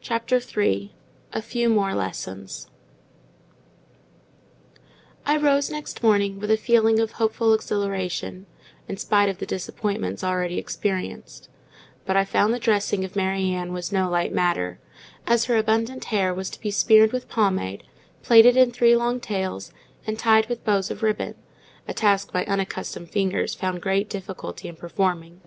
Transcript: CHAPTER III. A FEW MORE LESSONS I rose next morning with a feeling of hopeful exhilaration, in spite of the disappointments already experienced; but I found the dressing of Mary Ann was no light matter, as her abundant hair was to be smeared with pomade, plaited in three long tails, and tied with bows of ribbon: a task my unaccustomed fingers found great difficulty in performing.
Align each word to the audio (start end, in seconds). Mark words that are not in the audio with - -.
CHAPTER 0.00 0.40
III. 0.40 0.92
A 1.32 1.40
FEW 1.40 1.68
MORE 1.68 1.94
LESSONS 1.94 2.66
I 5.24 5.36
rose 5.36 5.70
next 5.70 6.02
morning 6.02 6.40
with 6.40 6.50
a 6.50 6.56
feeling 6.56 6.98
of 6.98 7.12
hopeful 7.12 7.54
exhilaration, 7.54 8.46
in 8.88 8.96
spite 8.96 9.28
of 9.28 9.38
the 9.38 9.46
disappointments 9.46 10.24
already 10.24 10.58
experienced; 10.58 11.48
but 12.04 12.16
I 12.16 12.24
found 12.24 12.52
the 12.52 12.58
dressing 12.58 13.04
of 13.04 13.14
Mary 13.14 13.52
Ann 13.52 13.72
was 13.72 13.92
no 13.92 14.10
light 14.10 14.32
matter, 14.32 14.80
as 15.24 15.44
her 15.44 15.56
abundant 15.56 16.06
hair 16.06 16.34
was 16.34 16.50
to 16.50 16.60
be 16.60 16.72
smeared 16.72 17.12
with 17.12 17.28
pomade, 17.28 17.84
plaited 18.24 18.56
in 18.56 18.72
three 18.72 18.96
long 18.96 19.20
tails, 19.20 19.72
and 20.04 20.18
tied 20.18 20.48
with 20.48 20.64
bows 20.64 20.90
of 20.90 21.04
ribbon: 21.04 21.36
a 21.86 21.94
task 21.94 22.34
my 22.34 22.44
unaccustomed 22.46 23.08
fingers 23.10 23.54
found 23.54 23.82
great 23.82 24.10
difficulty 24.10 24.66
in 24.66 24.74
performing. 24.74 25.40